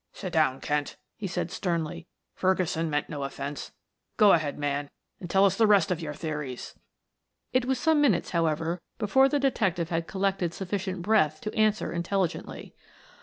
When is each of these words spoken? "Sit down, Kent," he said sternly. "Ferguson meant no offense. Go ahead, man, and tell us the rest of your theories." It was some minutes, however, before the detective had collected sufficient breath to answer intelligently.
"Sit 0.13 0.33
down, 0.33 0.59
Kent," 0.61 0.97
he 1.15 1.27
said 1.27 1.51
sternly. 1.51 2.07
"Ferguson 2.33 2.89
meant 2.89 3.07
no 3.07 3.21
offense. 3.21 3.71
Go 4.17 4.33
ahead, 4.33 4.57
man, 4.57 4.89
and 5.19 5.29
tell 5.29 5.45
us 5.45 5.55
the 5.55 5.67
rest 5.67 5.91
of 5.91 6.01
your 6.01 6.15
theories." 6.15 6.73
It 7.53 7.65
was 7.65 7.77
some 7.79 8.01
minutes, 8.01 8.31
however, 8.31 8.81
before 8.97 9.29
the 9.29 9.37
detective 9.37 9.89
had 9.89 10.07
collected 10.07 10.55
sufficient 10.55 11.03
breath 11.03 11.39
to 11.41 11.53
answer 11.53 11.91
intelligently. 11.93 12.73